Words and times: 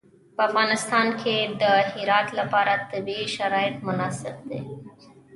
په 0.35 0.41
افغانستان 0.49 1.07
کې 1.21 1.35
د 1.61 1.63
هرات 1.91 2.27
لپاره 2.39 2.73
طبیعي 2.91 3.27
شرایط 3.37 3.75
مناسب 3.87 4.35
دي. 4.49 4.61